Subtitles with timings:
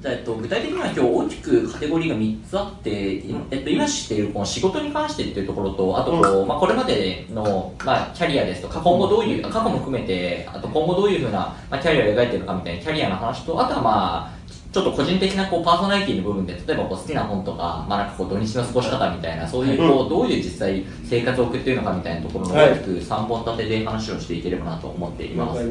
[0.00, 14.40] じゃあ、えっと、具体的には今日大きくカテゴリーが3つあって、いえっと、今知っているこの仕事に関してっていうところと、あとこう、まあ、これまでの、まあ、キャリアですとか、今後どういう、過去も含めて、あと今後どういうふうな、まあ、キャリアを描いているかみたいなキャリアの話と、あとはまあ、
[14.72, 25.62] ちょっと個人的なこうパーソナリティの部分で、例えばこう好きな本とか、まあ、なんかこう土日の過ごし方みたいな、そういうこう、どういう実際生活を送っているのかみたいなところのはい大きく3本立てで話をしていければなと思っています。
[25.62, 25.70] 了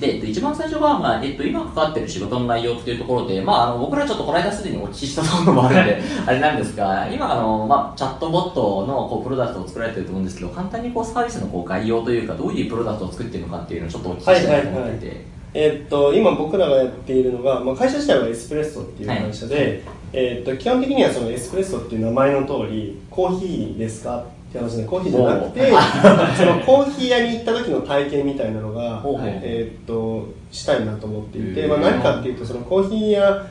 [0.00, 19.82] でえっと、一番最初は、まあ、えっと、今関わってる仕事の内容っていうところで、まあ、あの、僕らちょっとこの間すでにお聞きしたところもあるので、 あれなんですが、今、あの、まあ、チャットボットの、こう、プロダクトを作られてると思うんですけど、簡単にこう、サービスのこう、概要というか、どういうプロダクトを作ってるのかっていうのをちょっとお聞きしたいと思っていて、えーっと今僕らがやっているのが、まあ、会社自体はエスプレッソっていう会社で、
[20.12, 24.24] えーっと基本的にはそのエスプレッソっていう名前の通りコーヒーですかっ
[24.54, 25.72] て話でコーヒーじゃなくて
[26.36, 29.02] そのコーヒー屋に行った時の体験みたいなのが、
[29.42, 33.46] えーっとしたいなと思っていて、まあ、何かっていうとそのコーヒー屋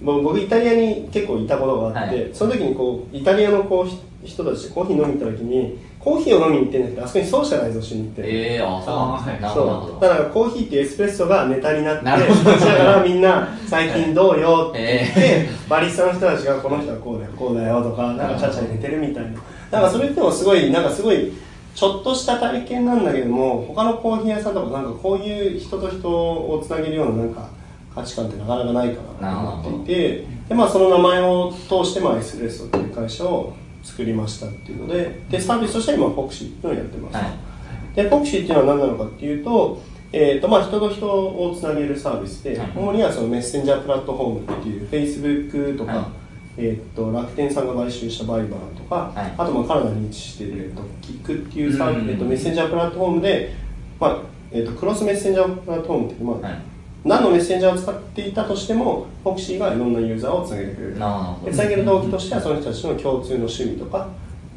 [0.00, 2.30] もう僕イタリアに結構いたことがあって、はい。
[2.32, 9.50] その時にこうイタリアのこうひ人たちとコーヒー飲みに行った時にコーヒーを飲みに行ってんじゃなくてあそこにソーシャライズをしに行ってるええー、あ、そうなんですね。
[9.54, 10.00] そう。
[10.00, 12.50] だからコーヒーっていうエスプレッソがネタになってなるほど。
[12.50, 21.32] だからみんな最近どうよって言って、えバリスタの人たちがこの人はこうだよこうだよとかなんかちゃちゃ入れてるみたいなだからそれってもすごいなんかすごい
[21.74, 27.48] ちょっとした体験なんだけども他のコーヒー屋さんとかなんかこういう人と人をつなげるようななんか
[27.94, 37.94] 価値観ってなかなかないかなと思っていてで、まあ、その名前を通して、まあ、エスプレッソっていう会社を作りましたっていうのででサービスとして今フォクシーっていうのをやってます、はい。
[37.94, 39.82] でフォクシーっていうのは何なのかっていうと,、
[40.12, 42.72] えーとまあ、人と人をつなげるサービスで、はい。
[42.74, 46.17] 主にはそのメッセンジャープラットフォームっていう Facebook とか、はい
[46.60, 49.34] えー、と楽天さんが買収したバイバーとか、はい。
[49.38, 51.96] あとまあカナダに位置している、えー、とキックっていうサうん。
[52.08, 53.54] えー、とメッセンジャープラットフォームで、
[54.00, 54.18] まあ
[54.50, 56.62] えー、とクロスメッセンジャープラットフォームっていう、まあはい。
[57.04, 60.94] 何のメッセンジャーを使っていたとしてもフォクシーがいろんなユーザーをつなげてくれる。
[60.94, 64.08] でつなげる動機としてはその人たちの共通の趣味とか、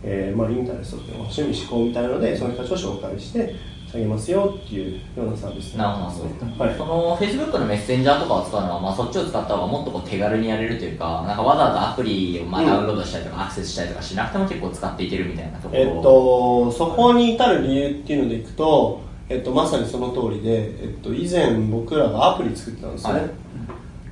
[0.03, 3.55] えーまあ、インタレストとか趣味思考みたいなのでその人たちを紹介して
[3.91, 5.75] つなげますよっていうようなサービス。
[5.75, 6.63] なるほど。
[6.63, 6.77] はい。
[6.77, 15.81] その Facebook のメッセンジャーとかを使うのは、まあ、そっちを使った方がもっとこう手軽にやれるというか、なんかわざわざアプリをまあうんダウンロードしたりとか、アクセスしたりとかしなくても結構使っていけるみたいなところ。
[15.81, 23.29] えっと、そこに至る理由っていうのでいくと、えっと、まさにその通りで、えっと、以前僕らがアプリ作ってたんですよね、はい。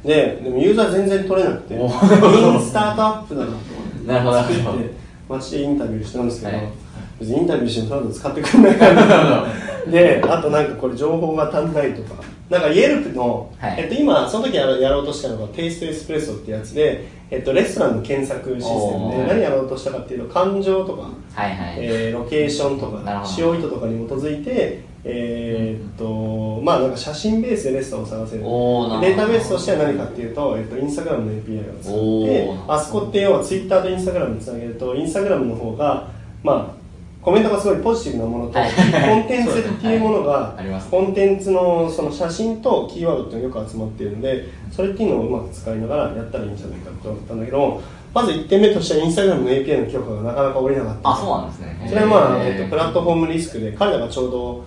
[0.08, 1.90] ででもユーザー全然取れなくてイおン
[2.62, 4.94] スタートアップだなと思って作って
[5.30, 6.68] 街でインタビューしたんですけど、はい
[7.20, 9.46] 別にインタビューしてもただ使ってくれないから。
[9.90, 12.22] であとなんかこれ情報が足んないとか。
[12.50, 13.76] なんかイエルプの、はい。
[13.78, 21.02] えっと、今その時やろうとしたのがテイストエスプレッソってやつで、えっと、レストランの検索システムで何やろうとしたかっていうと感情とか
[21.36, 21.76] はいはい。
[21.78, 28.42] えーロケーションとか使用意図とかに基づいて、えーっとまあなんか写真ベースでレストランを探せる。
[28.42, 36.08] データベースとしては何かっていうと、えっと、インスタグラムの API を使ってあそこって要はツイッターとインスタグラムにつなげるとインスタグラムの方が
[36.42, 36.79] まあ
[37.30, 38.72] コメントがすごいポジティブなものと、はい。
[38.72, 40.58] コンテンツっていうものが、
[40.90, 47.82] コンテンツのその写真とキーワードっていうのがよく集まっているのでそれっていうのをうまく使いながらやったらいいんじゃないかと思ったんだけど
[48.14, 51.86] まず1点目としてはインスタグラムの API の許可がなかなか下りなかったあ、そうなんですね。
[51.88, 54.66] それはまあ、えっと、プラットフォームリスクで彼らがちょうど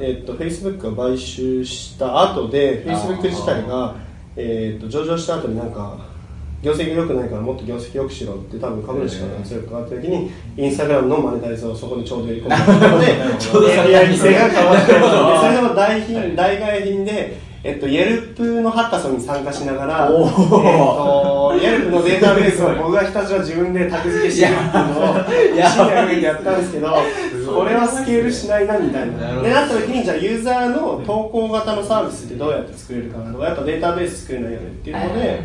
[0.00, 3.94] えっと、Facebook が買収した後で Facebook 自体が、
[4.34, 6.09] えっと、上場した後になんか
[6.62, 12.48] 業績が良くないからもっと業績良くしろって多分株主から強く変わった時にインスタグラムのマネタイズをそこにちょうど入れ込ん
[12.80, 13.06] だので
[13.38, 21.58] ちょうどそれ API 規制が変わってそれでも大品大外品でえっと、イェルプのハッカソンに参加しながら、えっおー。
[21.58, 26.88] と、イェルプのデータベースを僕がひたすら自分でタグ付けしてるっていうのを、いや深夜上でやったんですけど、
[27.54, 29.42] これはスケールしないなみたいな。
[29.42, 35.12] で、なった時に、じゃあユーザーの投稿型のサービスってどうやって作れるかなとか、やっぱデータベース作れないよねっていうのはい。
[35.20, 35.40] で、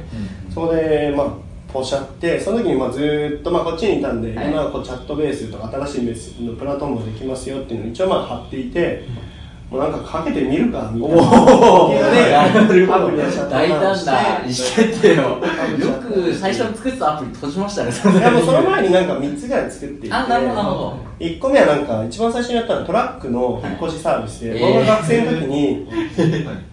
[0.54, 1.28] そこで、まあ、
[1.76, 9.04] ポシャって、その時にまあずーっと、まあ、こっちにいたんで、はい今はこうチャットベースとか新しいベースのプラットフォームができますよっていうのを一応まあ貼っていて、
[9.78, 11.18] なんかかけてみるかみたいな。
[11.18, 11.96] おー。
[11.96, 15.24] っていやシャット大ダウンして胆な意思決定を。
[15.24, 20.16] よく最初に作ったアプリ閉じましたね、それいやもうその前になんか3つぐらい作っていて。
[20.16, 20.98] あなるほどなるほど。
[21.20, 25.88] 1個目はなんか一番最初にやったのはトラックの引っ越しサービスで、はい僕が学生の時に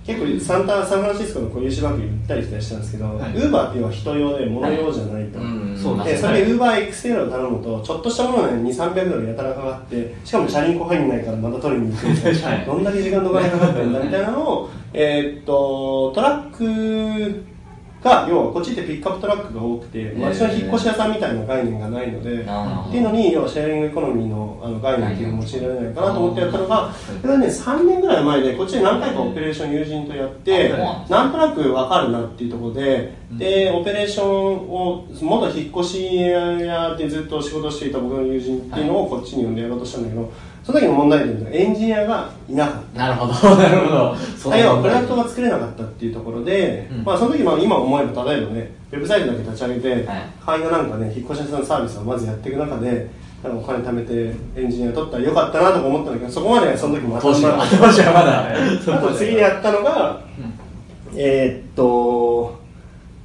[0.07, 3.33] 結構サンタサンフランシスコの固有芝生に行ったり来たりしたんですけどウはい。
[3.33, 5.77] ーバーっていうのは人用で物用じゃないと、うん。
[5.77, 12.65] そうなんでそれでウーバー XL を頼むとちょっとしたものなのに2300ドルやたらかかってしかも車輪庫入んないからまた取りに行くみたいな、 はい。
[12.67, 17.45] どんだけ時間とお金かかってるんだみたいなのを、えーっとトラック
[18.03, 30.71] が要はこっちってピックアップトラックが多くて街の引っ越し屋さんみたいな概念がないので、っていうのに要はシェアリングエコノミーのあの概念っていうのを用いられないかなと思ってやったのがこれはね3年ぐらい前でこっちで何回かオペレーション友人とやって
[31.09, 40.33] なんとなく分かるなっていうところででオペレーションを元引っ越し屋でずっと仕事していた僕の友人っていうのをこっちに呼んでやろうとしたんだけど
[40.65, 42.99] その時の問題点でエンジニアがいなかった。
[42.99, 44.17] なるほど、 なるほど。
[44.39, 47.05] その要はプロダクトが作れなかったっていうところで、うん。
[47.05, 50.05] まあその時まあ今思えば例えばねウェブサイトだけ立ち上げて、はい。
[50.45, 53.09] 会がなんかね引っ越し屋さんのサービスをまずやっていく中で
[53.43, 58.97] なんかお金貯めてエンジニア取ったらよかったなとか思ったんだけどそこまでその時も当時は、ま 当時はまだ。
[58.97, 60.21] あと次にやったのが、
[61.17, 62.63] えーっと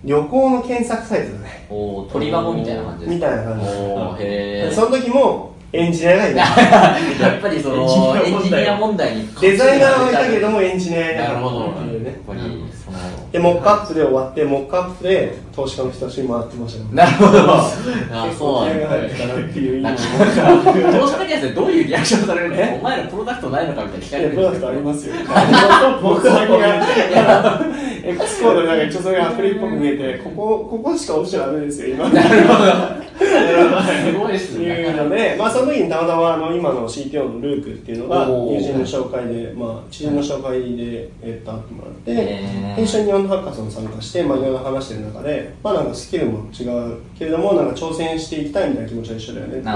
[0.03, 1.67] 旅行の検索サイトだね。
[1.69, 3.65] おー鳥箱みたいな感じですみたいな感じ。
[3.65, 4.73] おーへー。
[4.73, 6.45] その時もエンジニアがいない
[7.19, 9.27] やっぱりその、エンジニア問題に。
[9.41, 12.15] デザイナーはいたけどもエンジニアいなかったっっていうね。
[12.25, 12.39] ぱり、
[12.73, 12.97] その、
[13.37, 17.31] でモックアップで終わってモックアップで投資家の人たちに回ってましたよなるほど。
[18.37, 25.15] そうなんだ気合が入っていう投資家にはどういうリアクションされるんですかお前らプロダクトないのかみたいな聞かれるんプロダクトありますよ。
[26.01, 26.57] 僕だけ
[27.15, 27.65] が、
[28.03, 32.09] X コードでなんか一応それがアプリっぽく見えて、ここ、ここしか押しちゃダメですよ、今。
[32.09, 33.07] なるほど。
[33.19, 34.93] すごいですいうね。
[34.93, 41.93] ので、まあその時にたまたまあの今の CTO のルークっていうのが友人の紹介で、まあ知人の紹介で、えっと会ってもらっ
[42.75, 49.59] て、一緒に日本のハッカソン参加して、まあいろいろ話してる中で、まあなんかスキルも違うけれども、なんか挑戦していきたいみたいな気持ちは一緒だよね。
[49.59, 49.67] って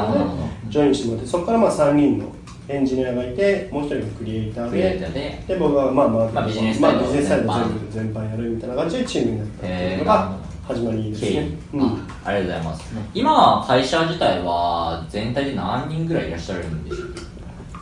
[0.70, 2.26] ジョインしてもらって、そこからまあ3人の
[2.68, 10.38] エンジニアがいて、もう一人がクリエイターで、で、で僕はまあまあ、まあビジネスまあサイドビジネスサイド全部全般やるみたいな感じでチームになったっていうのが
[10.68, 11.50] 始まりですね。
[11.74, 11.82] うん。
[11.82, 12.94] あありがとうございます。
[13.14, 17.31] 今、会社自体は全体で何人ぐらいいらっしゃるんでしょうか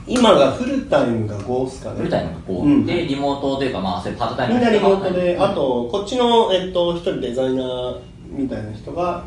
[0.09, 1.97] 今がフルタイムが5っすかね。
[1.97, 8.00] フルタイムがこう、うんで、リモートというか、まあ、それパートタイムみんなリモートで、うんあと、こっちの、えっと、一人デザイナー
[8.31, 9.25] みたいな人が、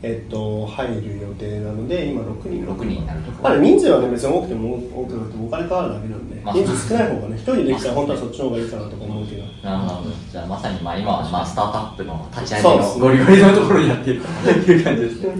[0.00, 2.66] えっと、入る予定なので、今6人。
[2.66, 9.42] 6人になるとまあ、人数はね、別に多くても多くなくてもお金変わるだけなんで、まあ人数少ない方がね、一人できたら本当はそっちの方がいいかなとか思うけど。
[9.64, 10.10] なるほど。
[10.30, 15.32] じゃあ、まさに、まあ、今は、まあ、スタートアップの立ち上げのゴリゴリのところになっているという感じですね。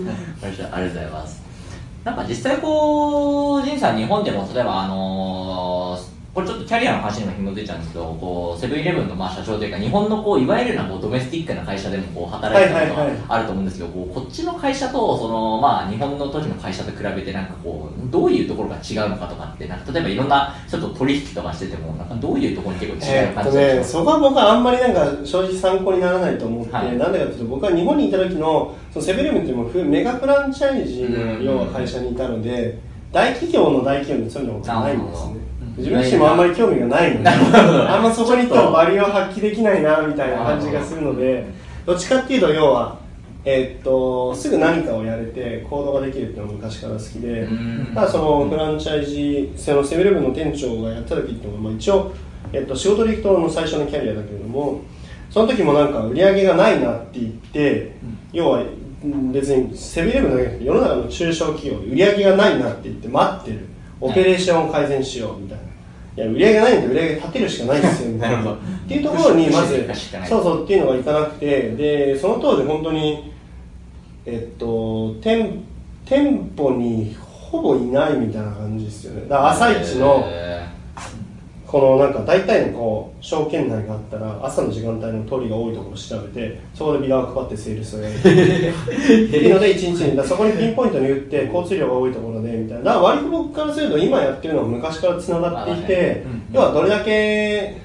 [0.43, 1.28] ありがとうございます。
[2.08, 5.78] なんか実際こう、ジンさん日本でも、例えばあのー
[6.35, 26.97] これちょっとキャリアの話にも紐づいちゃうんですけど、こう、セブンイレブンのまあ社長というか、日本のこう、いわゆるなこうドメスティックな会社でもこう、働いてることがあると思うんですけど、こうこっちの会社と、その、まあ、日本の時の会社と比べて、なんかこう、どういうところが違うのかとかって、なんか例えばいろんな人と取引とかしてても、なんかどういうところに結構違う感じがしますそこは僕はあんまりなんか正直参考にならないと思って、はい。
[26.97, 32.79] なんでかというと僕は日本にいた時のそのセブンイレブンっていうメガフランチャイズうんの要は会社にいたので、
[33.11, 35.49] 大企業の大企業にそういうのがないんですね
[35.79, 41.47] 自分自身もあんまり興味がないので あんまそこに行ってもバリューを発揮できないなみたいな感じがするので
[41.87, 42.99] どっちかっていうと要は
[43.45, 47.93] えーっとすぐ何かをやれて行動ができるっていうのが昔から好きで、うん。
[47.95, 52.13] ただそのフランチャイジそのセブンイレブンの店長がやった時っていうのは、まあ、一応、
[52.53, 54.81] えっと、仕事で行くとの最初のキャリアだけれども
[55.31, 57.93] その時もなんか売り上げがないなって言って、
[58.33, 58.63] 要は
[59.05, 63.67] うん別にセブンイレブンだけじゃなくて世の中の中小企業で売り上げがないなって言って待ってる。
[64.01, 65.65] オペレーションを改善しようみたいな。
[66.19, 68.56] いや売り上げないんで売り上げ立てるしかないですよみたいなっ
[68.88, 69.75] ていうところにまず
[70.29, 73.32] そうそうっていうのがいかなくてでその当時本当に
[74.26, 75.62] えっと店
[76.05, 79.29] 店舗にほぼいないみたいな感じですよね。
[79.29, 80.57] だから朝一のえ
[81.69, 92.84] このなんか大体のこう証券内があったら朝の時間帯の通りが多いところを調べてそこでビラを配ってセールスをやるっていうので一日にだそこにピンポイントに打って交通量が多いところでみたいな。
[92.84, 96.43] だから割と僕からすると今やってるのは昔からつながっていてうんうん。
[96.53, 97.77] 要はどれだけ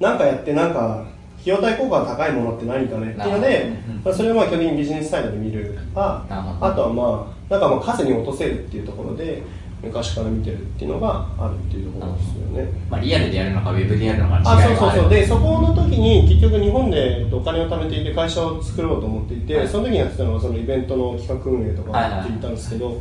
[0.00, 1.06] なんかやってなんか
[1.42, 3.72] 費用対効果が高いものって何かねっていうので
[4.04, 5.78] まあそれをまあ基本的にビジネスサイドで見る。
[5.94, 9.42] とかあとはまあなんかまあ数に落とせるっていうところで
[9.82, 12.72] 昔から見てるっていうのがあるっていうところですよね。
[12.88, 15.10] まあ、リアルでやるのかウェブでやるのかあそうそうそう。
[15.10, 19.68] でそこの時に結局日本でお金を貯めていて会社を作ろうと思っていて、はい。
[19.68, 23.00] その時にやってたのはそのイベントの企画運営とかやっていたんですけど、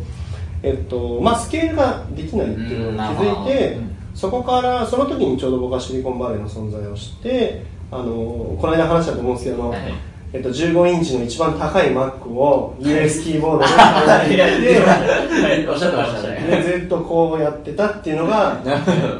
[0.63, 3.95] えっとまあ、スケールができないっていうのに気づいて、うん。
[4.15, 14.35] そこからその時にちょうど僕はシリコンバレーの存在を知ってあのこの間話したと思うんですけどはいえっと、15インチの一番高い Mac を US キーボードで叩い。
[14.37, 15.67] てはい。
[15.67, 16.47] おっしゃってましたね。
[16.63, 18.61] でずっとこうやってたっていうのが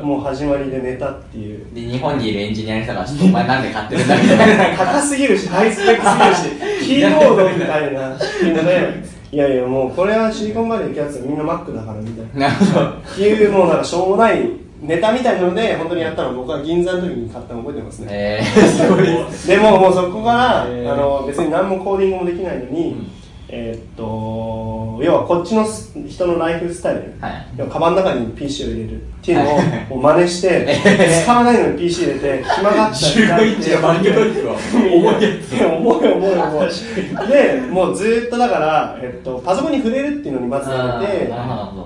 [0.02, 1.66] もう始まりで寝たっていう。
[1.76, 4.78] で日本にいるエンジニアの人がちょっとお前なんで買ってるんだみたいな。
[4.78, 9.04] 高すぎるし、ハイスペックすぎるし、 キーボードみたいな、っていうので、
[9.34, 12.48] いやいや、もうこれはシリコンバレー行くやつはみんな Mac だからみたいな。
[12.48, 12.86] なるほど。
[12.86, 14.50] っていう、もうなんかしょうもない
[14.82, 19.06] ネタみたいなので本当にやったの僕は銀座の時に買ったの覚えてますね、えー、すごい
[19.48, 20.92] でももうそこから、へー。
[20.92, 23.12] あの別に何もコーディングもできないのに、うん。
[23.48, 27.48] えーっと要はこっちのす人のライフスタイル、はい。
[27.58, 30.78] 要はカバンの中に PC を入れるっていうのをもう真似して
[31.24, 41.08] 使わないのに PC 入れて暇があったら開いてマーケットですわ重いやつ重い重い重いでもうずーっとだから、えっと、パソコンに触れるっていうのにまずやめ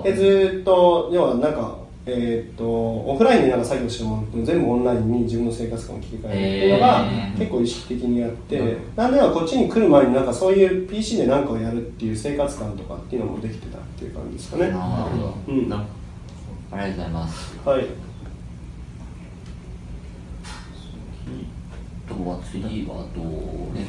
[0.02, 7.38] てでずーっと要はなんかえーっとオフラインでなんか作業しても全部オンラインに自分の生活感を切り替えるっていうのがえー。
[7.38, 8.94] 結構意識的にやって、うん。
[8.94, 14.68] なんではこっちに来る前になんかそういう PC で何かをやるっていう生活感とかっていうのもできてたっていう感じですかね。
[14.68, 15.34] なるほど。
[15.48, 15.72] うん。
[15.72, 15.84] あ
[16.72, 17.58] りがとうございます。
[17.64, 17.86] はい。
[22.08, 22.86] あとは次？
[22.86, 23.26] はどう
[23.76, 23.84] ね。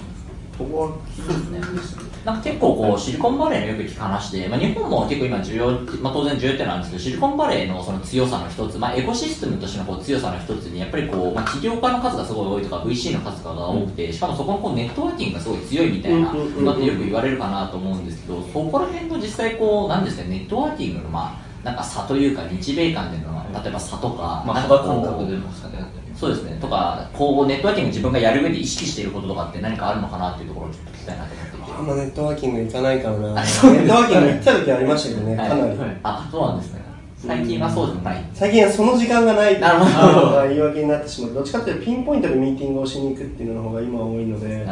[2.25, 5.71] なんか結構こうシリコンバレーのよく聞く話で、まあ、日本も結構今重要、
[6.01, 16.65] まあ、当然重要ってのはあるんですけど、シリコンバレーのその強さの一つ、まあ、エコシステムとしてのこう強さの一つに、やっぱりこう、まあ、起業家の数がすごい多いとか、VC の数が多くて、しかもそこのこうネットワーキングがすごい強いみたいなうんうんうんうん。
[16.65, 26.57] のってよく言われるかなと思うんですけど、そこら辺の実際こう、なんですかね、ネットワーキングのまあ、なんか差というか、日米間での、例えば差とか、まあ肌感覚でも差であったりそうですね。
[26.59, 31.57] とか、こう、ネットワーキング自分がやる上で意識していることとかって何かあるのかなっていうところをちょっと聞きたいなと思って。
[31.57, 31.71] いて。
[31.77, 33.33] あんまネットワーキング行かないからな。
[33.35, 35.97] ネットワーキング行った時ありましたけどねかなり、はい。
[36.01, 36.81] あ、そうなんですね。
[37.17, 38.25] 最近はそうでもない。
[38.33, 39.59] 最近はその時間がない。
[39.59, 39.85] なるほ
[40.21, 40.25] ど。
[40.27, 41.33] のが言い訳になってしまう。
[41.33, 44.65] どっちかっていうとピンポイントでミーティングをしに行くっていうのの方が今は多いので。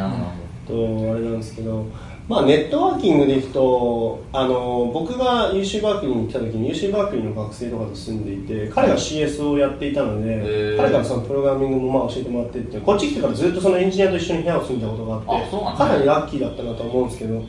[0.66, 1.86] とあれなんですけど
[2.28, 17.44] まあネットワーキングでいくとあの僕が UC バークリーに来た時に UC バークリーの学生とかと住んでいて彼が CS をやっていたので、彼からそのプログラミングもまあ教えてもらってってこっち来てからずっとそのエンジニアと一緒に部屋を住んだことがあってかなりラッキーだったなと思うんですけど、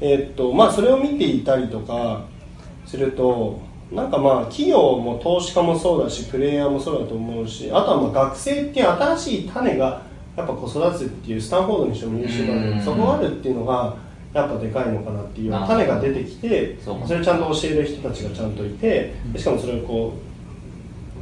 [0.00, 2.24] えーっとまあ、それを見ていたりとか
[2.86, 3.60] すると
[3.90, 10.02] なんかまあ企業も投資家もそうだしプレイヤーもそうだと思うしあとはまあ学生っていう新しい種が
[10.36, 12.78] やっぱ子育てっていうスタンフォードにしても優秀なのうん。
[12.78, 13.94] でそこがあるっていうのが
[14.32, 20.14] やっぱでかいのかなっていう種が出てきてそれをちゃんと教える人たちがちゃんといてでしかもそれをこ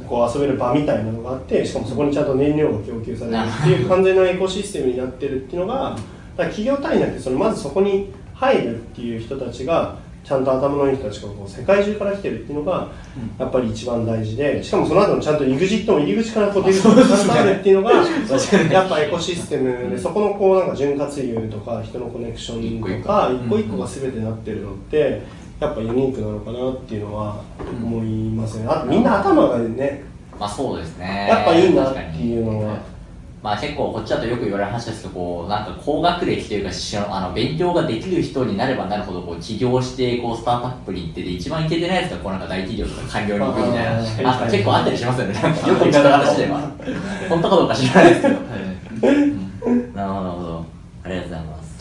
[0.01, 5.97] うこう遊べる場みたいなのがあってしかもそこにちゃんと燃料が供給されるっていう完全なエコシステムになってるっていうのが
[6.37, 12.89] 企業単位じゃなくてそのまずそこに入るっていう人たちがちゃんと頭のいい人たちがこう世界中から来てるっていうのが
[13.39, 17.93] やっぱり一番大事でしかもその後のちゃんと EXIT も入り口からこう出ることがちゃんとあるっていうのが
[18.71, 25.21] やっぱエコシステムでそこのこうなんか潤滑油とか人のコネクションとか一個一個が全てなってるのって
[25.59, 27.43] やっぱユニークなのかなっていうのは
[27.83, 30.03] 思いますねあとみんな頭がね
[30.39, 31.27] まあそうですね。
[31.29, 32.79] やっぱいいなっていうのは
[33.43, 45.33] まあ結構こっちだとよく言われる話ですけど、こう、なんか高学歴というか、しあの、勉強ができる人になればなるほど、こう、起業して、こう、スタートアップに行ってて、一番いけてないやつが、こう、なんか大企業とか官僚に行くみたいな、あ結構あったりしますよね。
[45.33, 46.71] よく聞く話では。
[47.29, 48.35] 本当かどうか知らないですけど。
[48.35, 50.31] うんなるほど、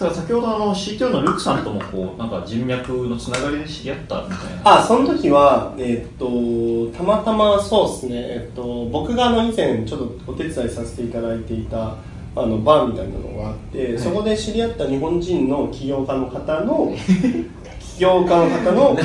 [0.00, 4.78] ただ先ほどあの CTO のルクさんともこうなんか人脈のつながりで知り合ったみたいな。
[4.78, 11.96] あその時は、えっとたまたまそうですね、えっと僕があの以前ちょっとお手伝いさせていただいていた
[12.34, 18.98] あのバーみたいなのがあって、そこで知り合った日本人の起業家の方の 起業家の方の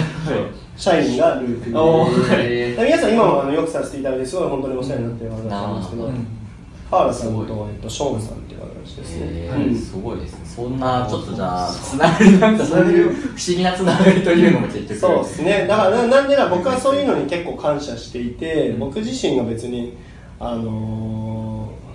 [0.78, 6.46] 社員がルークでおー皆さん今もあのよくさせていただいてすごい本当にお世話になってる方なんですけどなるほど
[6.90, 9.62] 川原さんと、えっと、ショーンさんっていう方ですね、えうん。
[9.74, 10.40] ー、すごいですね。
[10.46, 14.96] そんな、ちょっとじゃあ、つながりなんか、そういう不思議なつながりというのも結局。
[14.96, 15.66] そうですね。
[15.68, 18.80] だからななんでな僕はそういうのに結構感謝していて、うん。
[18.80, 19.98] 僕自身が別に
[20.40, 21.86] あのー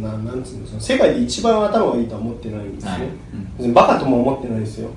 [0.00, 3.00] ななんつうんですか世界で一番頭がいいとは思ってないんですね、はい。
[3.56, 4.90] 別にバカとも思ってないですよ、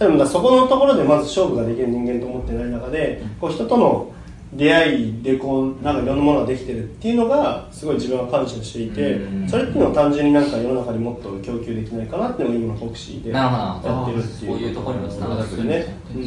[0.00, 0.26] うん。
[0.26, 4.12] そこのところでまず勝負ができる人間と思ってない中で、こう人との
[4.52, 9.48] 出会いでこうなんかいろんなものができてるっていうのがすごい自分は感謝していて、うん。
[9.48, 14.52] それっていうのを単純になんか世の中にもっと供給できないかなっていうのが今のボクシーでやってるっていう。
[14.52, 15.58] そういうところにも繋がってつ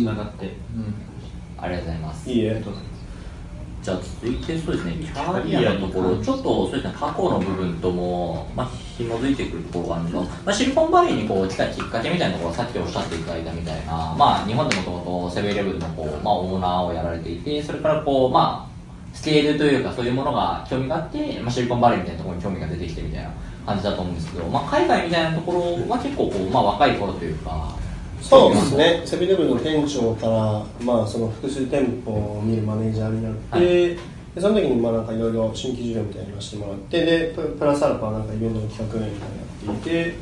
[0.04, 0.52] ながって、
[1.58, 2.30] ありがとうございます。
[2.30, 2.64] いいえ
[3.82, 23.32] じゃあ続いてそうですね、キャリアのところ、ちょっとそうですね、過去の部分とも、まあ、紐づいてくるところがあるんですが、まあ、シリコンバレーにこう来たきっかけみたいなところ、さっきおっしゃっていただいたみたいな、まあ、日本でもともとセブンイレブンのこう、まあ、オーナーをやられていて、それからこう、まあ、スケールというかそういうものが興味があって、まあ、シリコンバレーみたいなところに興味が出てきてみたいな
[23.66, 27.76] 感じだと思うんですけど、まあ、海外みたいなところは結構こう、まあ、若い頃というか、
[28.22, 34.12] そうですね、セブンイレブンの店長から、まあ、その複数店舗を見るマネージャーになって、はい。
[34.36, 40.16] でその時にまあなんかいろいろ新規事業みたいなのやらせてもらってでププラスアルファなんかイベントの企画みたいなのやっていて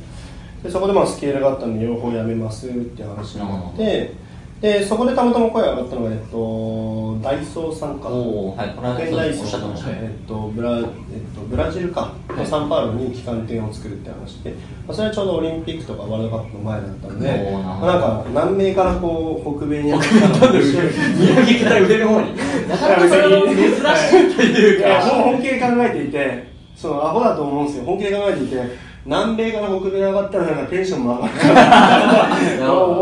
[0.63, 4.13] でそこでまあスケールがあったんで両方やめますって話になって、
[4.61, 8.09] でそこでたまたま声が上がったのが、えっと、ダイソーさんか。
[8.09, 8.75] はい。
[8.75, 12.13] この間ダイソそうおっしゃってましたーえっとブラえっと、ブラジルか。
[12.39, 22.37] のサンパウロに旗艦店を作るって話で、まあ、それはちょうどオリンピックとかワールドカップの前だったんで、まあなんか南米からこう北米に上がったの宮城から腕の方に。
[22.67, 27.85] なかなかそれも珍しいといういやかもう本気で考えていてそのアホだと思うんですよ。
[27.85, 31.33] 本気で考えていて南米から北米に上がったらなんかテンションも上がる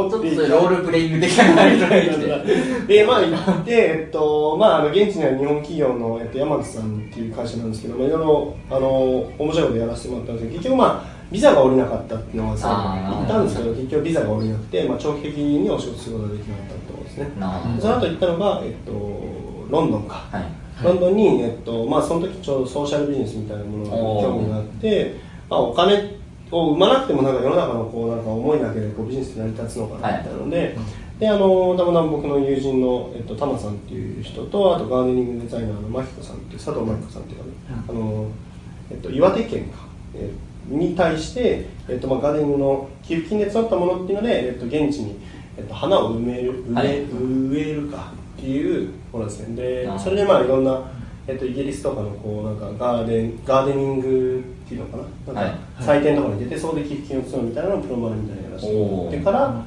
[0.10, 8.90] ちょっとロールプレイング的な感じが来てで、まあ、行って、えっと、まあ、あの、現地には日本企業の、えっと、山津さんっていう会社なんですけど、まあ、いろいろ、あの、
[9.38, 17.32] 面白いことやらせてもらったんですけど、結局まあ、ビザが下りなかったっていうのが最後あー言ったんですけど、結局ビザが下りなくて、まあ、長期的にお仕事することができなかったってことですね。
[17.82, 18.92] その後行ったのが、えっと、
[19.70, 20.16] ロンドンか。
[20.32, 25.16] はいロンドンに、えっとまあ、その時ちょうどソーシャルビジネスみたいなものに興味があって、
[25.50, 26.18] まあ、お金
[26.51, 30.77] を生まなくてもなんか世の中のこうなんか思いだけでこうビジネス成り立つのかなみたいなので,、
[31.20, 37.51] であのたまたま僕の友人の、えっと、タマさんっていう人とあとガーデニングデザイナーのマキコさんっていう佐藤マキコさんっていうかね、
[37.89, 38.27] あの
[38.89, 45.16] えっと、岩手県か、えーに対して、えっとまあ、ガーデニングの寄付金で募ったものっていうので、えっと、現地に、
[45.58, 49.56] えっと、花を埋める植え,、はい植えるかっていうものですね。
[49.56, 50.92] でそれでまあいろんな、
[51.27, 55.34] えっと、イギリスとかのこうなんかガーデンガーデニングっていうのかな？
[55.34, 55.51] なんはい。
[55.51, 59.19] か祭典とかに出てそこで寄付金を募るみたいなのをプロマネみたいなのやらせてもらって。
[59.22, 59.63] から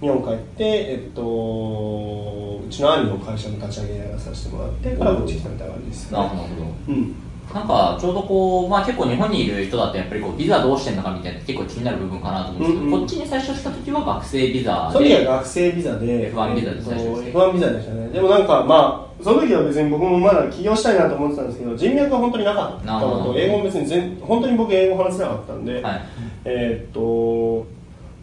[0.00, 6.44] 日本帰って、えっと、うちの兄の会社の立ち上げやらさせてもらってからこっち来たみたいな感じです、なるほど。
[6.88, 7.14] うん
[7.54, 13.00] なんかちょうどこう、まあ、結構日本にいる人だとやっぱりこうビザどうしてんのかみたいな結構気になる部分かなと思うんですけど、うんうん。
[13.00, 16.32] こっちに最初した時は学生ビザその時はで学生ビザで。
[16.32, 18.08] F1 ビザで最初ですね F1 ビザでしたね。
[18.08, 26.02] でもなんかまあその時は別に僕もまだ起業したいなと思ってたんですけど人脈が本当になかったのと英語も別に全本当に僕英語話せなかったんで、はい。
[26.44, 27.72] えーっと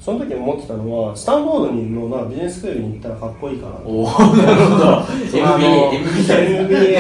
[0.01, 5.05] その時思ってたのはスタンフォードにのなビジネススクールに行ったらかっこいいかなとおおなるほど。
[5.31, 5.91] MBA
[6.63, 6.97] MBA で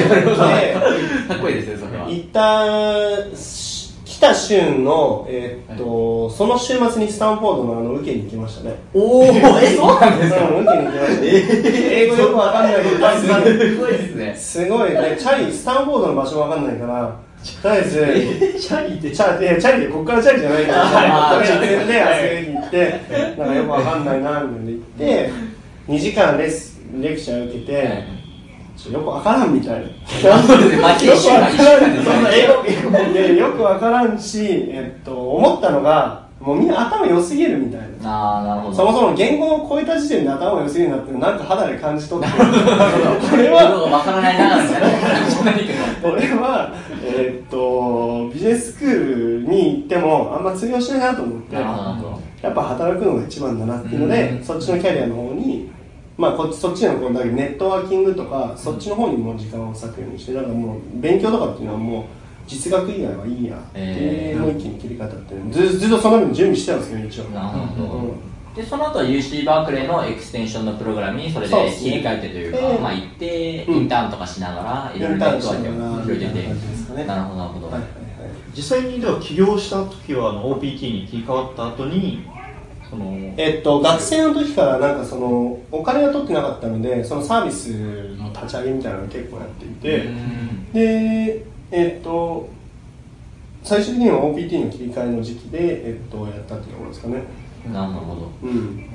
[1.51, 2.07] いいですねそれは。
[2.09, 8.75] 行ったし来た週の、えーっとその週末にスタンフォードのあの受けに行きましたね。
[8.93, 9.31] おおえ
[9.75, 10.47] そうなんですか？
[10.49, 14.91] うん受けに行きました、英語よくわかんないけどすごいですねすごい。
[14.91, 17.15] ね、チャリ、スタンフォードの場所わかんないから、
[17.63, 22.99] とりあえず、 チャリでチャリ、いやチャリで、ここからチャリじゃないから、あー直線で、あそこに行って、
[23.39, 25.31] なんかよくわかんないな、みたいな行って、
[25.89, 28.20] 2時間レスレクチャー受けて、ちょ
[28.89, 29.81] よくわからんみたいな。
[33.35, 37.87] よくわからんし、えっと、思ったのが、もうみんな頭良すぎるみたいな。
[38.03, 44.55] ああなるほどそもそも言語を超えた時点で頭良すぎるなってなんか肌で感じ取ってこれはわからないな
[46.03, 55.69] 俺は、えーっとビジネススクールに行ってもあんま通用しないなと思ってやっぱ働くのが一番だなっていうので、うんそっちのキャリアの方に
[56.17, 62.03] まあこっちそっちのこうだけどネットワーキングとかそっちの方にもう時間を割くようにしてなんかもう勉強とかっていうのはもう
[62.47, 63.57] 実学以外はいいや。
[63.57, 64.37] ってえー。
[64.37, 67.23] いうもう一気に切り方ってずずっとそのために準備してたんですけど一応。
[67.35, 67.89] なるほど。
[67.89, 68.53] うん。
[68.55, 76.25] でその後は UC バークレーのエクステンションのプログラムにそれで切り替えてというか、ええまあ行ってうんインターンとかしながらいろいろネットワークを広げて。
[76.25, 78.01] インターンしながらみたいな感じですかねなるほどなるほど、はいはいはい
[78.53, 82.27] 実際にでは起業した時はあの OPT に切り替わった後に
[82.91, 87.69] そのえっと、学生の時からなんかそのお金は取ってなかったのでそのサービス
[88.17, 90.73] の立ち上げみたいなのを結構やっていて、うん。
[90.73, 92.49] でえっと
[93.63, 97.23] 最終的には OPT の切り替えの時期で、えっと、やったっていうところですかね。
[97.71, 98.31] なるほど。
[98.43, 98.85] うん。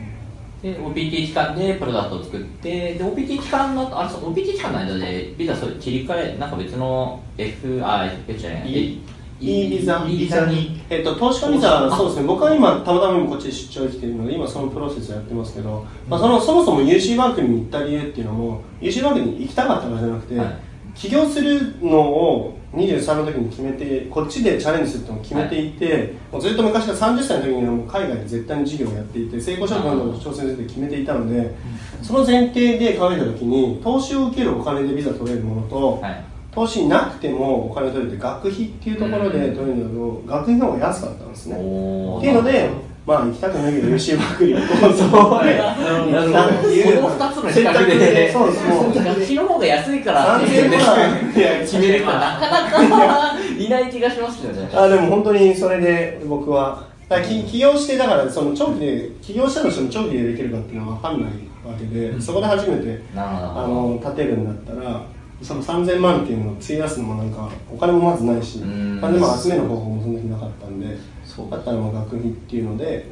[0.61, 9.03] で OPT 期間でプロダクトを作ってで OPT 期間のあそう OPT 期間の間でビザそれ切り替えなんか別の F あ F じゃない E-
[9.40, 10.81] E ビザ E ビザに。
[10.88, 20.57] えっと、投資家ビザ、そうですね、僕は今、たまたま今こっちで出張できているので、今そのプロセスをやってますけど、まあ、そのそもそも UC バンクに行った理由っていうのも、UC バンクに行きたかったからじゃなくて、はい。
[20.94, 31.55] 起業するのを23の時に決めて、こっちでチャレンジするってのを決めていて、もうずっと昔から30歳の時にはもう海外で絶対に事業をやっていて、成功したらど挑戦するって決めていたので、
[32.03, 36.25] その前提で考えた時に、投資を受けるお金でビザ取れるものと、はい
[36.57, 41.55] 投資なくてもお金取れて学費っていうところで取れるんだけど、学費の方が安かったんですね。
[41.55, 42.71] っていうので、
[43.07, 44.97] まあ行きたくないけど UC バックに行こうと。
[45.45, 46.97] で行ったっていう。
[46.97, 48.33] その2つの比較で。
[48.33, 48.95] そうですもう。
[48.95, 51.37] 学費の方が安いからっていう3000万。
[51.37, 54.71] いや決める人はなかなかいない気がしますよね。
[54.75, 56.85] あでも本当にそれで僕は。
[57.11, 61.31] だ起起業してだからその長期で起業したとしても長期でできるかっていうのは分かんない
[61.64, 65.03] わけで、そこで初めてあの立てるんだったら
[65.42, 69.01] その3000万っていうのを費やすのもなんかお金もまずないしうん。
[69.01, 73.07] 3000万集める方法もその時なかったんでそうだったらまあ学費っていうので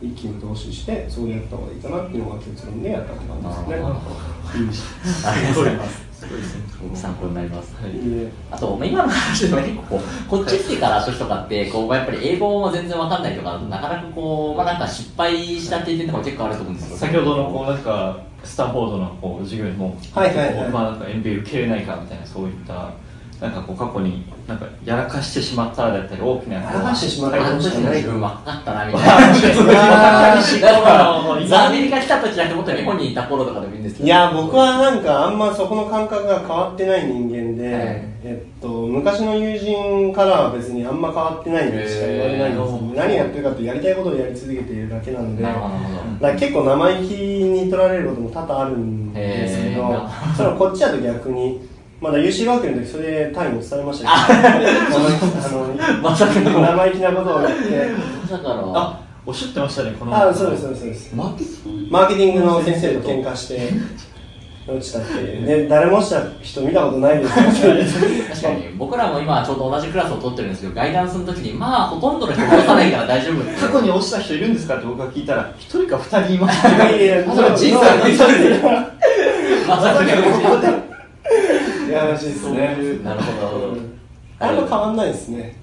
[0.00, 3.68] 一気に投資してそこでやった方がいいかなっていうのが結論でやったって感じですね。
[3.68, 3.94] なるほど。
[3.94, 4.70] うん。
[5.26, 6.06] ありがとうございます。
[6.16, 6.62] すごいですね。
[6.94, 16.96] 参考になりますであと、まあ、今の話でも結構こう、こっち来てから時とかって、こう、まあやっぱり英語も全然わかんないとか、なかなかこう、まあなんか失敗した経験とかも結構あると思うんですよ。
[16.96, 20.70] 先ほどのこうなんかスタンフォードのこう授業にも、はいはいはい。
[20.70, 22.90] まあなんか MBA 受けれないかみたいなそういった
[23.40, 29.16] なんかこう過去になんかやらかしてしまっただったり大きなやらかしてしまったあの時の自分若かったな、みたいな。
[31.66, 34.06] アメリカ来た時じゃなくて、もっと日本にいた頃とかでもいいんですけど。
[34.06, 37.84] いや僕はなんかあんまそこの感覚が変わってない人間で、はい
[38.24, 45.44] えっと、昔の友人からは別にあんま変わってないとしか言われないんですよ、へー何やってるかってやりたいことをやり続けているだけなので
[46.38, 54.96] 結構生意気に取られることも多々あるんですけどそれはこっちだと逆にまだ UC 学園の時それで単位も伝えましたけど。
[54.96, 55.00] あ
[55.50, 56.60] のまさかの。
[56.60, 57.90] 生意気なことをやって。
[58.30, 60.14] だから、あおっしゃってましたねこの。
[60.14, 61.14] あそうですそうですそうです。
[61.16, 63.72] マーケティングマーケティングの先生と喧嘩して
[64.68, 65.62] 落ちたっていう。
[65.62, 67.74] ね誰もした人見たことないですよ。
[68.28, 68.68] 確かに。
[68.76, 78.60] 僕らも今ちょうど同じクラスを取ってるんですけどガイダンスの時にまあほとんどの人落とさないから大丈夫って過去に落ちた人いるんですかって僕が聞いたら一人か二人いますいやいやそれ人生の一人で。
[79.66, 80.85] まさかの
[81.96, 82.76] いやらしいですね。
[83.02, 83.96] なるほど
[84.38, 85.56] あんま変わんないですね。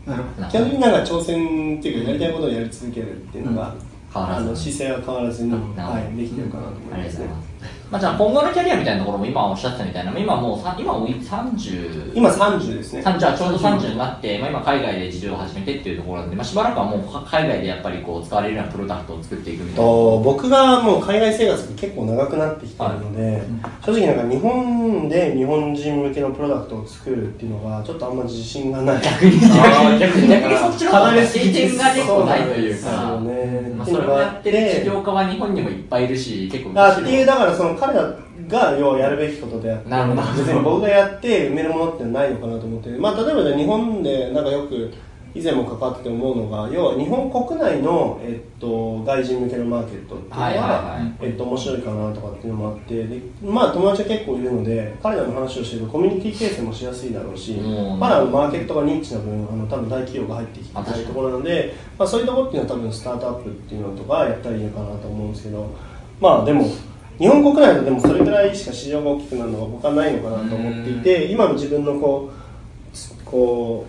[0.49, 3.75] 基本的になんか挑戦っていうかやりたいことをやり続けるっていうのが、
[4.11, 4.45] 変わらず。
[4.45, 7.19] あの姿勢は変わらずに、はい、できてるかなと思います
[7.93, 13.03] まあ、じゃあ今後のキャリアみたいなところも今おっしゃってたみたいな今もうさ今もう30今30ですね。
[13.03, 19.75] 30あちょうど30になって、まあ、今海外で事業を始めてっていうところなんで、まあ、しばらくはもう海外でやっぱりこう使われるようなプロダクトを作っていくみたいな。
[19.75, 23.43] と僕がもう海外生活が結構長くなってきてるので、
[23.85, 29.03] 正直なんか日本で日本人向けのプロダクトを作るっていうのがちょっとあんま自信がない。
[29.03, 30.29] 逆に逆に。
[30.29, 30.57] 逆に。
[30.57, 33.73] そっちの方が経験が結構ないというそうかなんですよね。
[33.75, 38.15] まあ、それをやってる起業家は日本にもいっぱいいるし結構あっていうだからその彼ら
[38.47, 39.89] が要はやるべきことであって
[40.37, 44.93] 別に僕がやって埋めるものってないのかなと思って、まあ、例えばじゃあ日本でなんかよく
[45.35, 57.99] 以前も関わってて思うのが要は日本国内の、えっと、外人向けのマーケットっていうのは、えっと、面白いかなとかっていうのもあってで、まあ、友達は結構いるので彼らの話をしてるとコミュニティ形成もしやすいだろうしうん。
[57.99, 61.03] まだマーケットがニッチな分あの多分大企業が入ってきてあ確かに。
[61.03, 65.75] いところなので、まあ、そういうところっていうのは多分スタートアップっていうのとかやったらいいのかなと思うんですけど
[66.21, 66.67] まあでも
[67.19, 73.85] 日本国内ででもそれぐらいしか市場が大きくなるのが僕はないのかなと思っていて今の自分のこうこ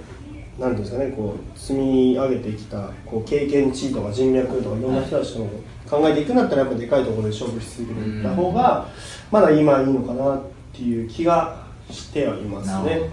[0.59, 5.47] うなんていうんですかねこう積み上げてきたこう経験値とか人脈とかいろんな人たちとの
[5.89, 8.89] 考えていくんだったらやっぱでかいところで勝負し続けていった方が
[9.31, 13.11] まだ今いいのかなっていう気がしてはいますね。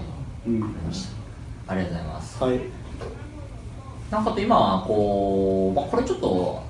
[0.47, 0.75] うん。
[1.67, 2.43] ありがとうございます。
[2.43, 2.59] はい。
[4.09, 6.61] なんかあと今はこう、まあ、これちょっと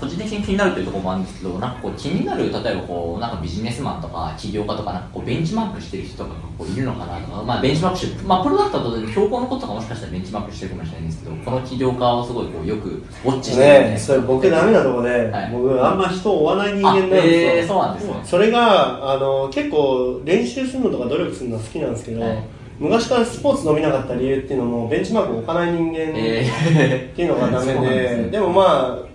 [0.00, 13.90] 個人的に気になるというところもあるんですけどなんかこう気になる例えばこうなんかビジネスマンとか起業家とかなんかこうベンチマークしてる人とかがこういるのかなとか、まあ、ベンチマークしてる、まあ、プロダクトだと標高のこととかもしかしたらベンチマークしてるかもしれないんですけどこの起業家をすごいこうよくウォッチしてるんで。
[13.90, 15.50] ねそれ僕ダメなとこで、はい。
[15.52, 18.14] 僕あんま人を追わない人間なんですよ、えー、そうなんですね。
[18.24, 22.42] それがあの結構練習するのとか努力するのは好きなんですけど、はい。
[22.80, 29.09] 昔からスポーツ伸びなかった理由っていうのもベンチマークを置かない人間っえていうのがダメで, そうなんででもまあ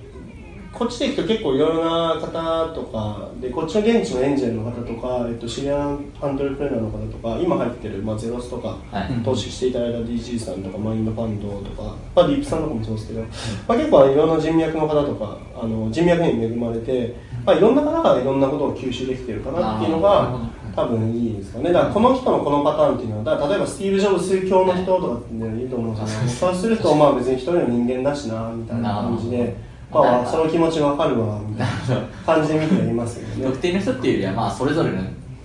[0.78, 9.24] こっちで行くと結構いろいろな方とかでこっちの現地のエンジェルの方とか、えっと、シリアンアントレプレーナーの方とか今入ってる、まあ、ゼロスとか、ーはい。
[9.24, 13.28] 投資していただいた DG さんとかマインドファンドとか、まあ、ディープさんとかもそうですけど、ま
[13.70, 20.38] あ、結構いろんな人脈の方とかあの人脈に恵まれて、まあ、いろんな方がいろんなことを吸収できてるかなっていうのが
[20.76, 21.72] 多分いいですかね。
[21.72, 29.75] だからこの人のこのパターンっていうのはだ例えばスティーブ・ジョブス教の人とかっていうのはいいと思うんですけどそうするとまあ別に一人の人間だしなみたいな感じで。
[29.92, 33.46] まあ、その気持ちわかるわみたいな感じで見てはいますよね。
[33.46, 35.02] 特定の人っていうよりはまあそれぞれの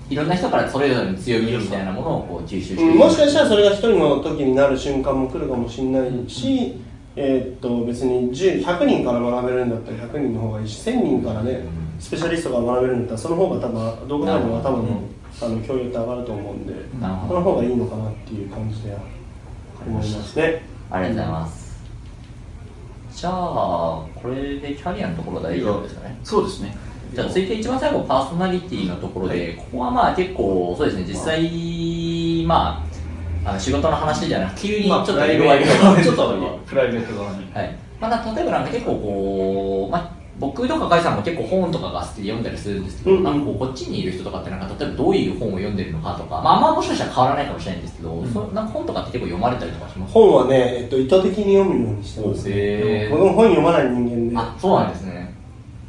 [0.09, 6.81] いろんな人からそれぞれの強みみたいなものをこう吸収してもしかしたらそれが一人の時になる瞬間も来るかもしれないし、
[7.15, 11.65] えーっと別に10 100人から学べるんだったら100人の方がいいし1000人からね
[12.01, 14.85] スペシャリストが学べるんだったらその方が多分動画内の多分
[15.43, 17.41] あの教養って上がると思うんでなるほど。
[17.43, 18.97] この方がいいのかなっていう感じで
[19.87, 20.63] 思いますね。
[20.91, 21.60] ありがとうございます。
[23.21, 23.33] じゃあ、
[24.15, 26.19] これでキャリアのところ大丈夫ですかね？
[26.25, 26.75] そうですね。
[27.15, 32.83] じゃあ、続いて一番最後、パーソナリティのところで、ここはまあ結構、そうですね、実際、ま
[33.45, 37.77] あ、あの仕事の話じゃなくて、急にちょっと色合いが、ちょっとプライベート側にはい。
[38.01, 50.13] まあ、例えばなんか結構こう、まあ、僕とか甲斐さんも結構本とかが好きで読んだりするんですけど、うんなんかこうこっちにいる人とかってなんか例えばどういう本を読んでるのかとか、まあ、あんまもしかしたら変わらないかもしれないんですけど、そなんか本とかって結構読まれたりとかします？
[50.13, 55.35] 本はね、えっと、意図的に読むようにしてます、へー僕も本読まない人間であ、そうなんですね。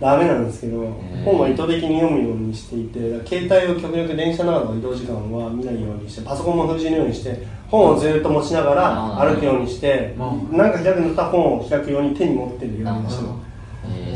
[0.01, 1.23] ダメなんですけどー。
[1.23, 13.45] 本は意図的に読むようにしていて携帯を極力電車の中の移動時間は見ないようにしてパソコンも封じるようにして本をずっと持ちながら歩くようにしてうんなんか開くんだったら本を開くように手に持ってるようにしてます。
[13.45, 13.50] えー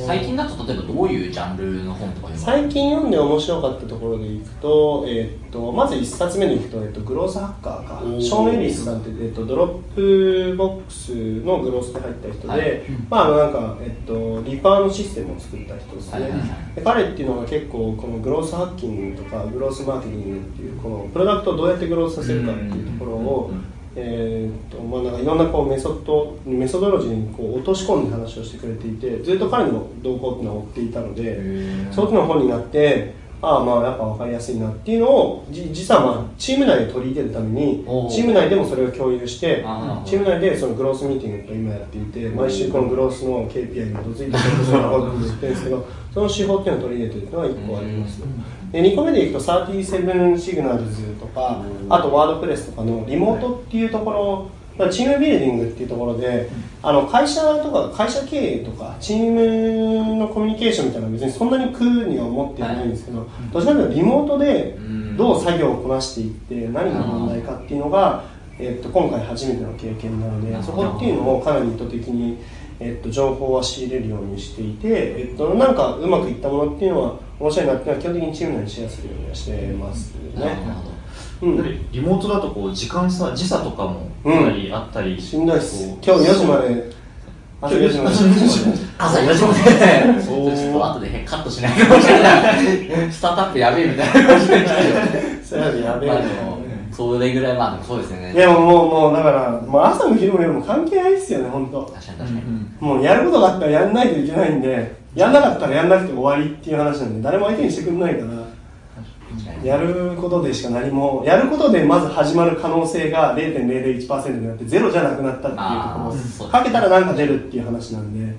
[0.05, 8.03] 最近だと例えばどういうジャンルの本とか最近読んで面白かったところでいくと,、えーっとまず1冊目でいくと,、えーっと Growth Hacker か。
[8.21, 11.09] Sean Ellis さんって、えーっと Dropbox
[11.45, 12.81] の growth で入った人で、はい。
[13.09, 16.31] まああのなんか、えーっとリファーのシステムを作った人ですね、はい
[16.75, 23.65] で彼っていうのが結構この growth hacking とか growth marketing っていうこのプロダクトをどうやって growth させるかっていうところを、うん
[23.97, 39.63] えーっとまあ、なんかいろんなこう method methodology にこう落とし込んで話をしてくれていてずっと彼の動向っていうのを追っていたのでその時の本になってああまあやっぱ分かりやすいなっていうのをじ実はまあチーム内で取り入れるためにチーム内でもそれを共有して
[40.05, 48.21] チーム内でそのグロースミーティングと今やっていて毎週このグロースの KPI に基づいてそういうことを言ってるんですけどその手法っていうのを取り入れてるっていうのが1個あります。
[48.71, 56.49] で2個目でいくと37シグナルズとかあとワードプレスとかのリモートっていうところまあチームビルディングっていうところで
[56.83, 65.05] あの会社とか会社経営とかチームのコミュニケーションみたいなのは別にそんなに苦には思っていないんですけど、どちらかというとリモートでうん。
[65.17, 68.23] どう作業をこなしていって何が問題かっていうのが、
[68.59, 72.37] えっと、今回初めての経験なのでそこっていうのをかなり意図的に、
[72.79, 80.94] えっと、情報は仕入れるようにしていて、えっと、なんかうまくいったものっていうのは面白いなっていうのは基本的にチーム内にシェアするようにはしてますね。
[81.41, 81.91] うん。
[81.91, 85.87] リモートだとこう時間差時差とかもかなりあったり、しんどいっす。
[86.01, 86.91] 今日4時まで。
[87.61, 88.15] 朝4時まで。
[88.97, 90.23] 朝4時まで。
[90.23, 93.11] ちおーょっと後でカットしないかもしれない。
[93.11, 95.43] スタートアップやべえみたいな感じで。
[95.43, 96.65] それはやべえ。
[96.95, 102.41] それぐらいまあでもそうですよねでももうもうだからもう朝も昼も夜も関係ないっすよね本当確かに確かに、
[102.79, 108.31] もうやることがあったらやんないといけないんでやんなかったらやんなくて終わりっていう話なんで誰も相手にしてくれないから
[109.63, 118.35] やることでしか何もやることでまず始まる可能性が0.001%になってゼロじゃなくなったっていうところかけたらなんか出るっていう話なんで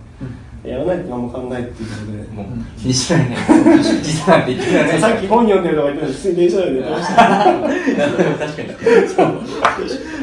[0.66, 2.18] やらないと何も考えないっていうことで。
[2.34, 3.36] もう気にしないね。
[4.98, 7.16] さっき本読んでるとか言ってたのに普通に電車内で寝てました。
[8.46, 9.08] 確かに。
[9.08, 10.15] そう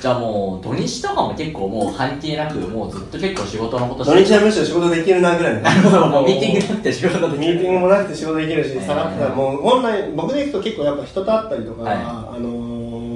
[0.00, 6.24] じゃあもう土日とかも結構もう関係なくもうずっと結構仕事のこと土日はむしろ仕事できるなぐらいのなるほどもう。
[6.24, 7.54] ミーティングなくて仕事ができる。
[7.54, 11.96] ミーティングもなくて仕事できるし、はいさらっともう本来、僕で行くと結構やっぱ人と会ったりとか、はい。
[11.96, 12.48] あの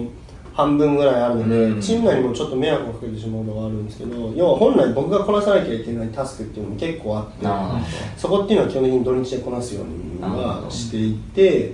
[0.05, 0.09] ー
[0.55, 1.81] 半分ぐらいあるので、うん。
[1.81, 7.47] チーム内にもちょっと迷惑をかけてしまうのがあるんですけど、要は本来僕がこなさなきゃいけないタスクっていうのも結構あって
[8.19, 11.73] そこっていうのは基本的に土日でこなすようにはしていて、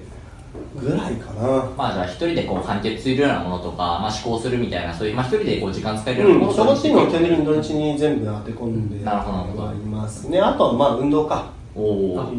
[0.81, 1.71] ぐらいかな。
[1.77, 10.41] まあじゃあ一人でこう完結するようなものとか、まあ、思考するみたいなそういう、まあ、一人でこう時間使えるようなもうん、のそこっていうのは基本的に土に日に全部当て込んでますね。
[10.41, 11.51] あとはまあ運動か。
[11.75, 11.81] お
[12.17, 12.33] お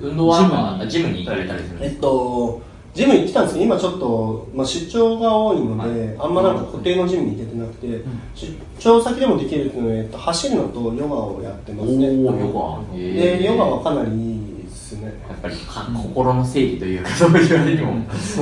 [0.00, 2.60] 運動はまあジムに行かれたりするんえっですと、
[2.94, 6.16] ジム行ってたんですけど、今ちょっと、まあ、出張が多いので、はい。
[6.20, 12.06] あんまなんか固定のジムに行けてなくて、出張先でもできるっていうのは、えっと、走るのとヨガをやってますね。
[12.14, 12.96] ヨガ。
[12.96, 14.10] で、ヨガはかなり
[14.94, 15.12] ですね。
[15.28, 17.94] やっぱりか心の整理というかそういうあれにも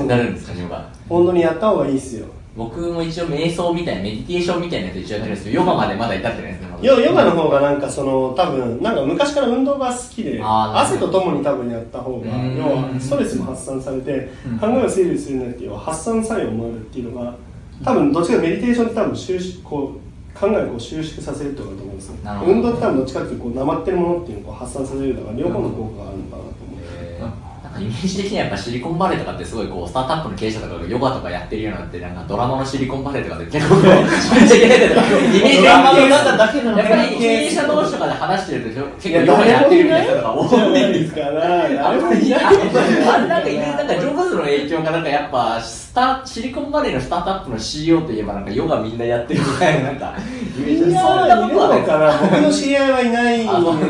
[0.06, 0.88] なるんですかねヨガ。
[1.08, 2.26] 本当にやった方がいいですよ。
[2.54, 12.56] 僕も一応瞑想みたいなメディテーションみたいなやつ一応やってるんですけどヨガまでまだ至ってないですねヨヨガの方がなんかその多分なんか昔から運動が好きで汗とともに多分やった方がうん。
[12.58, 14.58] 要はストレスも発散されてうん。
[14.58, 17.34] 考えを整理するんじゃな発散作用もあるっていうのが
[17.82, 22.52] 多分どっちかメディテーションって多分収縮こう考えを収縮させるってことだと思うんですねなるほど。
[22.52, 26.41] 運動って多分どっちかっていうとこうなまってるものっていうのを発散させるとか両方の効果があるのかな
[27.82, 33.84] イメージ的にはやっぱシリコンバレーとかってすごいこうスタートアップの経営者とかがヨガとかやってるようになってなんかドラマのシリコンバレーとかで結構めっ
[34.48, 45.60] ちゃいけないとかイメージがあんまりなかっただけなのやっぱり経営者同士とかで話してると結構ヨガやってるみたいな人とか多じゃないんですからあんまりないないあれなんかいろいろなんかジョブズの影響がなんかやっぱ
[45.92, 50.16] スタシリコンバレーのスタートアップの CEO といえばなんかヨガみんなやってるみたいななんか
[50.56, 51.80] イメージいやそんなこーいるとはない。
[51.82, 53.30] のかな僕の知り合いはいな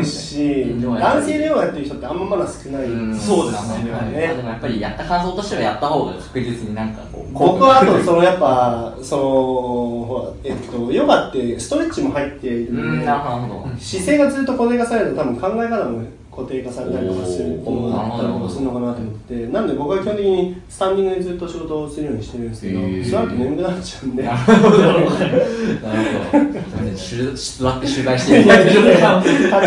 [0.00, 2.82] いし男性でヨガやってる人ってあんままだ少ない。
[2.86, 3.16] うん。
[3.16, 3.84] そうですね。
[3.84, 12.72] ねまあでもやっぱりやった感想としてはやった方が確実になんかこう僕はあとそのやっぱそのほらえっとヨガってストレッチも入っている。
[12.74, 16.02] ので姿勢がずっと固定化されると多分考え方も
[16.34, 24.72] 固定化されたりとかするっていうのがあったりとかするのかなと思ってなんで僕は基本的にスタンディングでずっと仕事をするようにしてるんですけどへーその後眠くなっちゃうんでなるほど。
[27.36, 28.44] 座って取材してる。
[28.44, 28.64] 立ち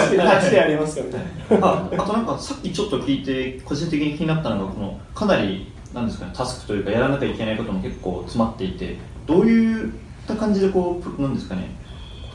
[0.10, 8.97] て立ちてやりますかみたいなああとなんかさっきちょっと聞いて個人的に気になったのがこのかなりなんですかねタスクというかやらなきゃいけないことも結構詰まっていて
[9.28, 9.91] どういっ
[10.28, 11.69] た感じでこうプなんですかね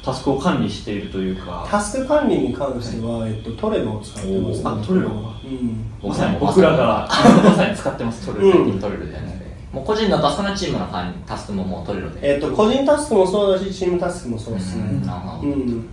[0.02, 1.66] タスクを管理しているというか。
[1.70, 5.08] タスク管理に関しては、えっと、トレロを使ってます、あトレロ？
[5.08, 5.12] う
[5.48, 6.08] ん。
[6.08, 7.08] まさに僕らが
[7.44, 8.26] まさに使ってます。
[8.26, 8.52] トレロ、うん。
[8.52, 9.40] 最近取れるじゃない
[9.72, 12.34] もう個人のタスクのチームの管タスクももう取れるで。
[12.34, 14.84] えっと、個人タスクもそうだしチームタスクもそうですね。
[14.84, 15.50] うん。
[15.50, 15.88] うん。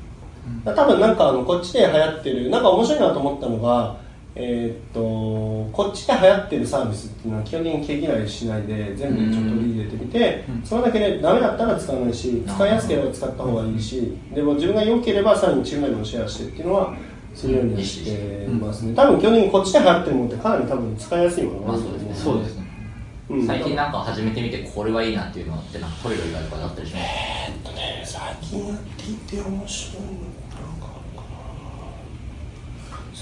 [0.64, 3.98] 多分なんかあのこっちで流行ってるなんか面白いなと思ったのが
[4.40, 5.00] えーっと
[5.76, 10.64] こっちで流行ってるサービスっていうのは基本的に毛嫌いしないで全部ちょっと取り入れてみて、うん。
[10.64, 16.96] それだけでダメだったら使わないし使いやすければ使った方がいいし、でも自分が良ければさらにチームもシェアしてっていうのは
[17.34, 22.68] するようにはしてますね、多分基本的にこっちで流行ってるものってかなり多分使いやすいものが多いと思まあそうですね。
[23.30, 28.02] うん最近なんか始めてみてこれはいいなっていうのってなんかトイレ以外とかだったりしますえーっとね。
[28.06, 30.10] 最近やっていて面白いの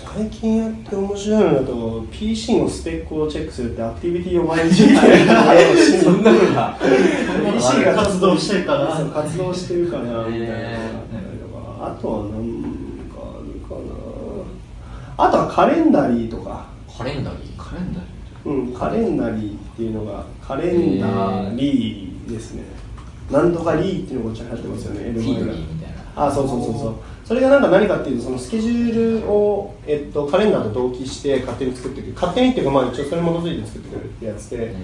[0.04, 4.84] 最近やって面白いのだと PC のスペックをチェックするってアクティビティを毎日
[6.04, 6.78] そんなふうな
[7.54, 8.88] PC が活動してるかな。
[9.10, 10.56] 活動してるかなみたいな。
[11.80, 12.62] あとは何
[13.10, 13.76] かあるか
[15.18, 15.26] な。
[15.26, 16.66] あとはカレンダリーとか。
[16.98, 17.58] カレンダリー？
[17.58, 18.04] カレンダー？
[18.50, 22.64] うん、カレンダリーっていうのがカレンダーリーですね。
[23.32, 26.28] なんとかリーっていうのがこっちは流行ってますよねフ L ィードマイがリーみたいな。
[26.28, 26.94] あそうそうそうそう
[27.26, 32.14] それがなんか何かっていうとそのスケジュールを、えっと、カレンダーと同期して勝手に作ってくる。
[32.14, 34.76] 勝手にっていうかまあ一応それに基づいて作ってくれるってやつで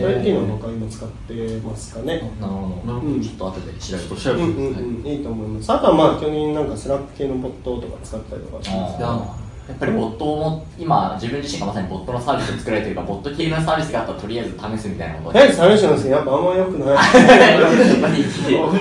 [0.00, 2.32] それっていうのを僕は今使ってますかね。
[2.40, 3.20] なるほど、うん。
[3.20, 5.72] ちょっと後で調べて調べてうんうんうんいいと思います。
[5.72, 15.38] あとはまあ基本的になんか Slack 系のボットとか使ったりとかしますやっぱりボットも今自分自身がまさにボットのサービスを作られてるからボット系のサービスがあったらとりあえず試すみたいなこと。
[15.38, 16.88] えず試したんですけどやっぱあんま良くない。
[16.88, 16.94] も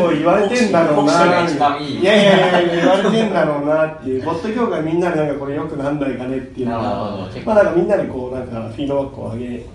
[0.08, 1.18] う言われてんだろうない
[2.04, 4.24] やいやいや言われてんだろうなっていう。
[4.24, 7.54] ボット業界みんなでなんかこれ良くなんないかねっていうのなるほがど結構。
[7.54, 9.66] まあなんかみんなでこうなんかフィードバックを上げ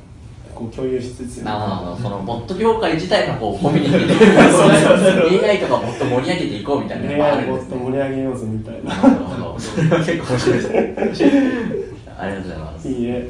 [0.63, 1.39] こう共有しつつ。
[1.39, 7.77] なるほどそのボット業界自体のこうコミュニティで AI とかもっと盛り上げていこうみたいなのがあるんですね。
[7.77, 10.95] 盛り上げようぜみたいな結構面白いですね。
[12.19, 13.27] ありがとうございますいいね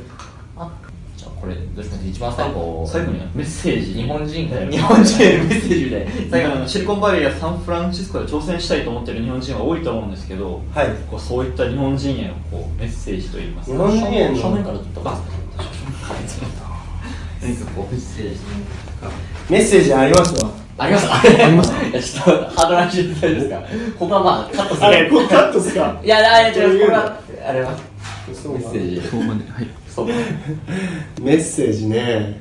[0.56, 0.70] あ
[1.16, 3.94] じゃあこれどうします一番最後最後にメッセージ。
[3.94, 4.70] 日本人はい。
[4.70, 10.88] 日本人メッセージみたいな最後シリコンバレーやサンフランシスコで挑戦したいと思ってる日本人は多いと思うんですけど、はい。
[11.10, 13.76] こうそういった日本人へのこうメッセージといいますか？
[13.76, 14.36] 日本人への。
[14.36, 15.16] 正面から撮った方が
[17.42, 18.38] 何かこうメッセージ
[19.50, 23.62] メッセージありますわありますあります いやちょっとハードル上げていですか
[23.98, 24.86] ここはまあカットする。
[24.86, 26.00] あれこれカットっすか？
[26.02, 27.70] いやあれこれはあれは？
[28.28, 29.08] メッセージ。
[29.08, 29.68] そうまではい。
[29.88, 30.06] そう。
[31.20, 32.40] メッセージね。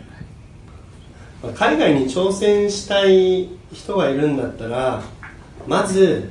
[1.44, 5.02] まあ海外に挑戦したい人がいるんだったら
[5.68, 6.30] まず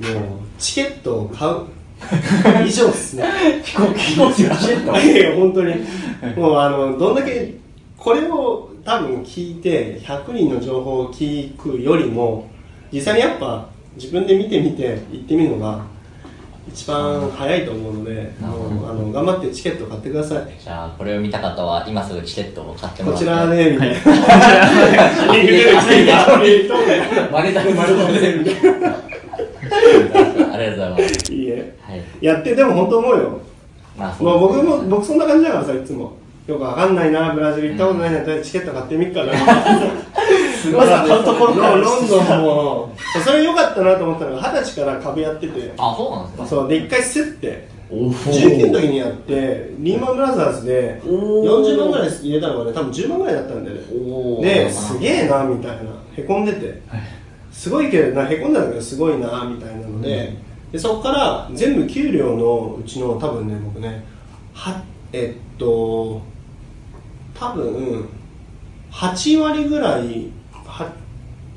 [0.00, 0.12] もう
[0.58, 1.54] チケットを買う。
[2.66, 3.24] 以上ですね。
[3.62, 5.74] 飛行機飛行機がチケットいやいや本当に。
[6.36, 7.54] もうあのどんだけ
[7.96, 12.48] これを多分聞いて100人の情報を聞くよりも
[12.92, 15.84] 実際にやっぱ自分で見てみて行ってみるのが
[16.68, 20.46] 一番早いと思うので、あの頑張ってチケット買ってください。
[20.58, 23.26] じゃあこれを見た方は今すぐチケットを買ってもらって。
[23.26, 23.96] こちらでみたいな。
[30.52, 31.32] ありがとうございます。
[31.32, 31.76] いいえ。
[31.80, 32.02] はい。
[32.20, 33.40] やって、でも本当思うよ。
[33.98, 36.12] まあそうもう僕も、僕そんな感じだからさ、いつも。
[36.46, 39.32] よくわかんないな、ブラジル行ったことないな、とりあえずチケット買ってみっかな。
[39.32, 46.46] まずは買うところからロロンドンも、それ良かったなと思ったのが、二十歳から株やってて、あそうなんですか。
[46.46, 51.74] そう、で、一回スッて、おお19の時にやって、リーマンブラザーズで、おー。
[51.74, 54.42] 40万ぐらい入れたのがね、多分10万ぐらいだったんだよね。
[54.42, 55.82] で、すげえな、みたいな。
[56.16, 56.80] へこんでて。
[57.52, 60.36] すごいけどな、へこんだんだけどすごいな、みたいなので、
[60.72, 64.04] でそこから全部給料のうちの多分ね、僕ね、
[64.54, 66.22] は、えっと、
[67.42, 68.08] 多分、
[68.92, 70.92] 8割ぐらい、は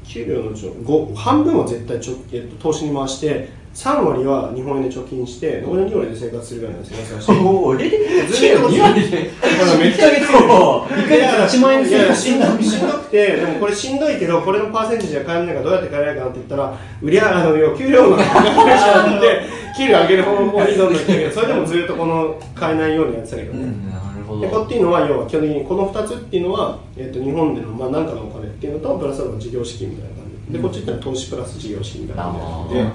[0.04, 7.32] 給料のうちの5半分は絶対ちょ、えっと、投資に回して、3割は日本円で貯金して、残りの2割で生活するぐらいの生活をして。
[7.34, 7.90] おお、え
[8.28, 9.30] ずっと2割で。
[9.30, 19.42] だからめっちゃ月お1ヶ月1万円生活しんどしんどくて、でもこれしんどいけど、これのパーセンテージが変えないからどうやって変えられるかなって言ったら、売り上げ、あの、要給料のプレッシャーで、
[19.78, 23.66] 給料上げる方向にどんどん行ったけど、それでもずっとこの変えないようにやってたけどね。
[23.92, 30.54] なるほでこっていうのは要は基本的にこの2つっていうのは、えっと日本でのまあ何かのお金っていうのとプラスアルファ事業資金みたいな感じ。
[30.54, 32.84] で、こっちってのは投資プラス事業資金みたいな感じで。
[32.84, 32.88] っ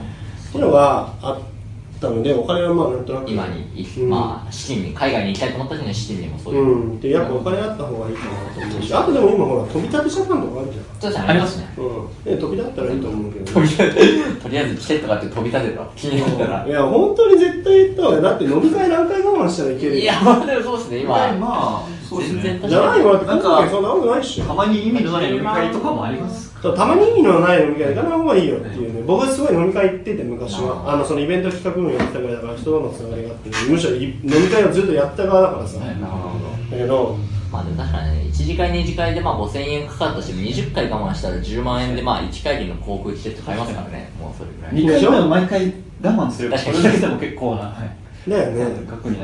[0.53, 1.60] ていうのがあっ
[2.01, 3.31] たのでお金はまあなんとなく。
[3.31, 4.09] 今にい、うん。
[4.11, 6.63] まあ、資金に、海外に行きたいと思った時に資金にもそういう。
[6.63, 10.85] うん、でやっぱお金あった方がいいかなと思うしあとでも今ほら飛び立てジャパンとかあるじゃん。
[10.85, 11.75] そうですね、ありますね。
[11.77, 15.85] うん、で飛び立ったらいいと思うけど、飛び立て、とりあえずチケット買って飛び立てた。
[15.95, 16.67] 気になったら。
[16.67, 16.71] い。
[16.71, 20.01] や本当に絶対行った方がだって飲み会何回我慢したらいけるよ。
[20.01, 21.15] いや、まあでもそうですね、今。
[21.35, 24.45] まあそうですね全然じゃないわってなんかそんなことないっしょ。
[24.45, 26.51] たまに意味のない飲み会とかもあります。
[26.61, 36.77] たまに意味のない飲み会行かない方がいいよっていうね、僕すごい飲み会行ってて昔は、あのそのイベント企画部もやってたぐらいだから人とのつながりがあって、むしろい飲み会をずっとやった側だからさ、なるほど。
[36.77, 37.17] だけど、
[37.53, 44.73] まあでも確かにね、1次会2次会でまあ5000円かかったとしても20回我慢したら10万円でまあ1回の航空チケット買えますからね、もうそれぐらい。
[44.73, 46.77] 2回目は毎回我慢する確かに。
[46.77, 47.85] それだけでも結構な、は
[48.27, 48.65] い、だよね、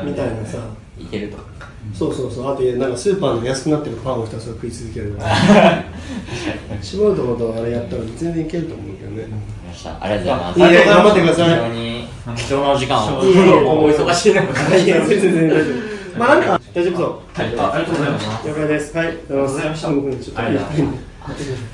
[0.04, 0.58] みたいなさ、
[0.98, 1.38] いけると。
[1.94, 5.12] そうそうそう、あとなんかスーパーの安くなってるパンをひたすら食い続ける。
[5.12, 5.84] から、
[6.82, 9.28] 絞るとことあれやったら全然いけると思うけどね。
[10.00, 10.86] ありがとうございます。
[10.86, 13.24] 頑張ってください貴重なお時間を。
[13.24, 16.18] いえいえお忙しい中いや、全然全然大丈夫。
[16.18, 17.40] まあなんか、大丈夫そう。
[17.40, 18.96] はい、あありがとうございます了解です。
[18.96, 20.92] はい、ありがとうございましたちょっと、ありがとうございま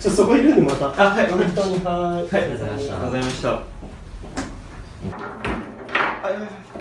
[0.00, 0.86] ちょっとそこいるんでまた。
[0.86, 2.34] あはい本当に、はい。
[2.34, 2.68] はい、ありがとう
[3.06, 3.58] ございましたあ
[6.28, 6.80] りがとうござ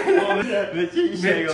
[0.00, 1.50] いましためっちゃいい試合が。